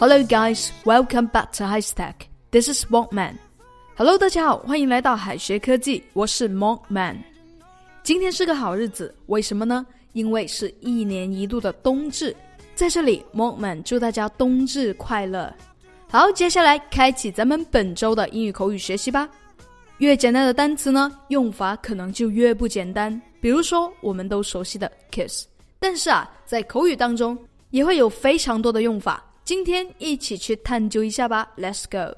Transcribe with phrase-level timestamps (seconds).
[0.00, 0.70] Hello, guys.
[0.86, 2.14] Welcome back to High Stack.
[2.50, 3.34] This is Monkman.
[3.94, 7.18] Hello，大家好，欢迎来到海学科技，我是 Monkman。
[8.02, 9.86] 今天是个好日子，为什么呢？
[10.14, 12.34] 因为是一年一度的冬至，
[12.74, 15.54] 在这里，Monkman 祝大家冬至快乐。
[16.08, 19.28] 好，接下来开启咱们本周的英语口语学习吧。
[19.98, 23.20] 越简单的单词呢，用法可能就越不简单。
[23.38, 25.44] 比如说，我们都熟悉的 kiss，
[25.78, 27.36] 但是啊，在口语当中
[27.68, 29.22] 也会有非常多的用法。
[29.50, 32.16] 今天一起去探究一下吧，Let's go。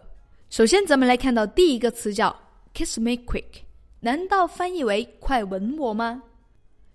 [0.50, 2.38] 首先，咱们来看到第一个词叫
[2.74, 3.62] “kiss me quick”，
[4.00, 6.22] 难道翻译为“快吻我”吗？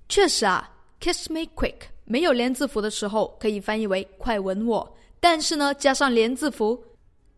[0.07, 6.83] 确实啊，“kiss me quick” 没有连字符的时候可以翻译为“快吻我”，但是呢，加上连字符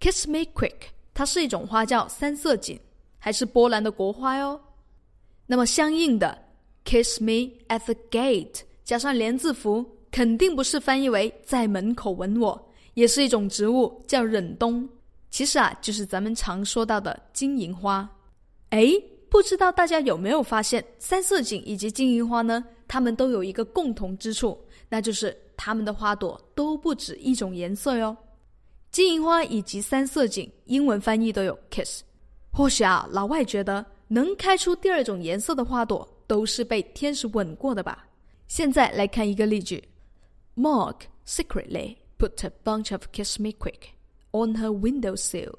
[0.01, 2.77] “kiss me quick”，它是一种花叫三色堇，
[3.17, 4.59] 还是波兰的国花哟。
[5.45, 6.37] 那么相应的
[6.83, 12.61] “kiss me at the gate” 加上连字符，肯定不是翻译为“在门口吻我”。
[12.93, 14.87] 也是一种植物，叫忍冬。
[15.29, 18.09] 其实啊，就是咱们常说到的金银花。
[18.69, 18.91] 哎，
[19.29, 22.63] 不知道大家有没有发现，三色堇以及金银花呢？
[22.87, 24.59] 它们都有一个共同之处，
[24.89, 28.17] 那就是它们的花朵都不止一种颜色哟。
[28.91, 32.01] 金银花以及三色堇，英文翻译都有 kiss。
[32.51, 38.07] 或许啊，老外觉得能开出第二种颜色的花朵，都是被天使吻过的吧？
[38.47, 39.83] 现在来看一个例句
[40.55, 41.97] ：Mark secretly。
[42.19, 43.93] Put a bunch of kiss me quick
[44.31, 45.53] on her windowsill。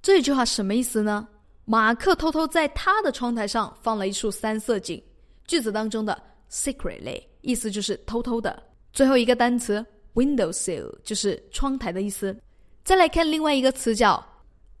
[0.00, 1.26] 这句话什么意思呢？
[1.64, 5.02] 马克偷偷在他的窗台上放了一束三色堇。
[5.44, 8.62] 句子当中的 secretly 意思就是偷偷的。
[8.92, 12.36] 最后一个单词 windowsill 就是窗台的意思。
[12.84, 14.24] 再来看另外一个词叫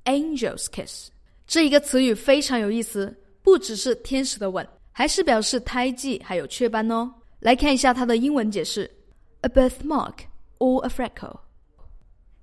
[0.04, 1.10] angel's kiss。
[1.48, 7.12] 这一个词语非常有意思，不只是天使的吻，还是表示胎记还有雀斑哦。
[7.40, 8.88] 来看一下它的英文解释
[9.40, 10.14] ：a birthmark。
[10.58, 11.38] Or a freckle，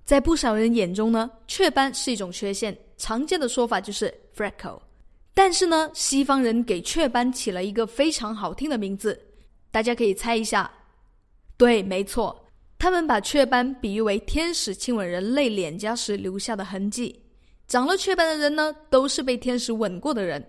[0.03, 4.79] 在不少人眼中呢，雀斑是一种缺陷，常见的说法就是 freckle。
[5.33, 9.19] 但是呢，西方人给雀斑起了一个非常好听的名字，
[9.69, 10.71] 大家可以猜一下。
[11.57, 12.45] 对，没错，
[12.77, 17.21] 他们把雀斑比喻为天使亲吻人类脸颊时留下的痕迹。
[17.67, 20.45] 长了雀斑的人呢，都是被天使吻过的人。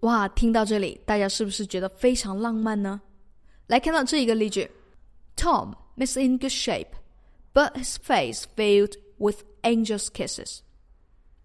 [0.00, 3.00] 哇，听到这里，大家是不是觉得非常浪漫呢？
[3.66, 4.70] 来看到这一个例句
[5.36, 6.86] ：Tom is in good shape。
[7.52, 10.58] But his face filled with angels' kisses。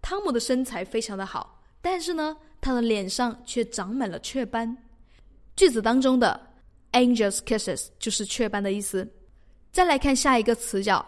[0.02, 4.76] 汤姆的身材非常的好，但是呢，他的脸上却长满了雀斑。
[5.56, 6.40] 句子当中的
[6.92, 9.08] angels' kisses 就是雀斑的意思。
[9.72, 11.04] 再来看下一个词叫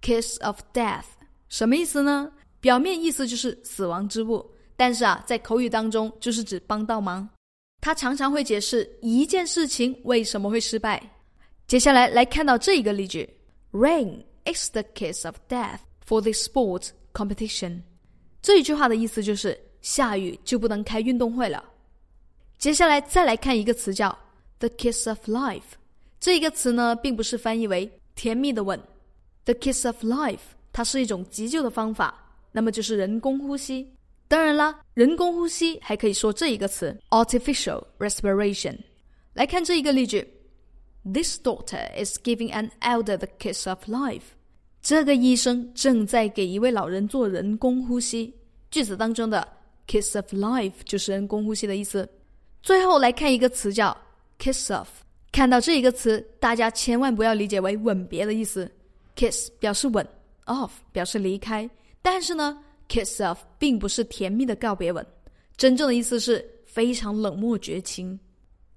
[0.00, 1.04] kiss of death，
[1.48, 2.32] 什么意思呢？
[2.60, 7.28] 表面意思就是死亡之物，但是啊，在口语当中就是指帮倒忙。
[7.80, 11.02] 他常常会解释一件事情为什么会失败。
[11.66, 13.28] 接下来来看到这一个例句
[13.72, 14.24] ：rain。
[14.49, 17.81] It's the kiss of death for the sports competition。
[18.41, 21.63] 这一句话的意思就是下雨就不能开运动会了。
[22.57, 24.17] 接下来再来看一个词叫
[24.59, 25.73] the kiss of life。
[26.19, 28.79] 这一个词呢，并不是翻译为甜蜜的吻。
[29.45, 30.39] The kiss of life，
[30.71, 32.13] 它是一种急救的方法，
[32.51, 33.91] 那么就是人工呼吸。
[34.27, 38.77] 当然啦，人工呼吸还可以说这一个词 artificial respiration。
[39.33, 40.27] 来看这一个例句。
[41.07, 44.33] This doctor is giving an elder the kiss of life。
[44.82, 48.34] 这个医生正在给一位老人做人工呼吸。
[48.70, 49.46] 句子当中的
[49.86, 52.08] kiss of life 就是人工呼吸的意思。
[52.62, 53.96] 最后来看一个词叫
[54.38, 54.88] kiss of。
[55.32, 58.70] 看到这一个词，大家千万不要理解为吻别的意思。
[59.14, 60.06] kiss 表示吻
[60.46, 61.68] ，off 表示离开。
[62.02, 62.58] 但是呢
[62.88, 65.06] ，kiss off 并不是甜蜜的告别吻，
[65.56, 68.18] 真正的意思是非常冷漠绝情。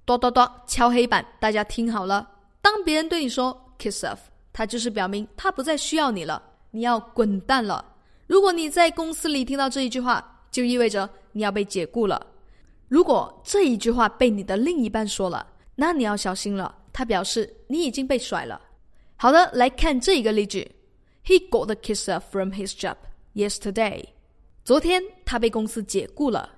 [0.05, 2.29] 哆哆哆，敲黑板，大家听好了。
[2.61, 4.17] 当别人对你说 “kiss off”，
[4.53, 6.41] 他就是表明他不再需要你了，
[6.71, 7.83] 你要滚蛋了。
[8.27, 12.25] 如果你在公司里听到这一句话，就意味着你要被解雇了。
[12.87, 18.61] 如果这一句话被你的另一半说了，那你要小心了，他表示你已经被甩了。
[19.15, 20.71] 好的，来看这一个例句
[21.25, 22.95] ：He got the kiss from his job
[23.33, 24.05] yesterday。
[24.63, 26.49] 昨天他被公司解雇了。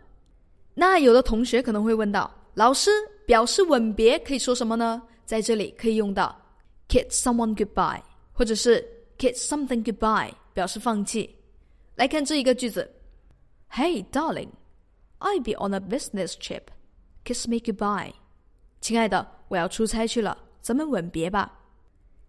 [0.73, 2.91] 那有的同学可能会问到，老师。
[3.25, 5.01] 表示吻别可以说什么呢？
[5.25, 6.39] 在这里可以用到
[6.88, 8.00] kiss someone goodbye，
[8.32, 8.86] 或者是
[9.18, 11.36] kiss something goodbye，表示放弃。
[11.96, 12.90] 来看这一个句子：
[13.70, 14.48] Hey darling,
[15.18, 16.62] I'll be on a business trip.
[17.24, 18.12] Kiss me goodbye。
[18.80, 21.58] 亲爱的，我要出差去了，咱们吻别吧。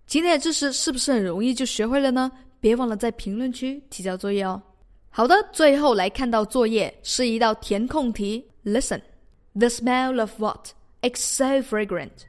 [0.06, 2.32] 今天的知识是不是很容易就学会了呢？
[2.60, 4.62] 别忘了在评论区提交作业哦。
[5.10, 8.46] 好的，最后来看到作业是一道填空题。
[8.64, 9.02] Listen,
[9.54, 10.74] the smell of what?
[11.02, 12.26] It's so fragrant.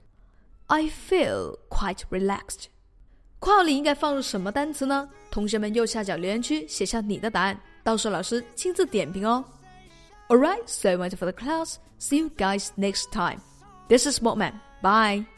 [0.68, 2.66] I feel quite relaxed.
[3.40, 5.10] 括号里应该放入什么单词呢？
[5.32, 9.44] 同学们右下角留言区写下你的答案，到时候老师亲自点评哦。
[10.28, 11.76] Alright, so much for the class.
[12.00, 13.40] See you guys next time.
[13.88, 14.54] This is Smokman.
[14.82, 15.37] Bye.